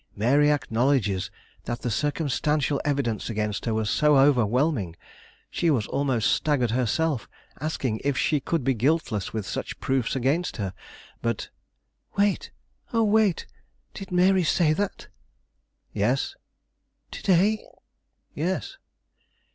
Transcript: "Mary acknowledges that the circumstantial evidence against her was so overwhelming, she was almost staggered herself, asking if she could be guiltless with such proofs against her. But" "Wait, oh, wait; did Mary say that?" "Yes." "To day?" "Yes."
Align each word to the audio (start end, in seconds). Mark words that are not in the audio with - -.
"Mary 0.15 0.49
acknowledges 0.49 1.29
that 1.65 1.83
the 1.83 1.91
circumstantial 1.91 2.81
evidence 2.83 3.29
against 3.29 3.65
her 3.65 3.73
was 3.75 3.87
so 3.87 4.17
overwhelming, 4.17 4.95
she 5.47 5.69
was 5.69 5.85
almost 5.85 6.31
staggered 6.31 6.71
herself, 6.71 7.29
asking 7.59 8.01
if 8.03 8.17
she 8.17 8.39
could 8.39 8.63
be 8.63 8.73
guiltless 8.73 9.31
with 9.31 9.45
such 9.45 9.79
proofs 9.79 10.15
against 10.15 10.57
her. 10.57 10.73
But" 11.21 11.49
"Wait, 12.17 12.49
oh, 12.91 13.03
wait; 13.03 13.45
did 13.93 14.11
Mary 14.11 14.43
say 14.43 14.73
that?" 14.73 15.07
"Yes." 15.93 16.33
"To 17.11 17.21
day?" 17.21 17.63
"Yes." 18.33 18.77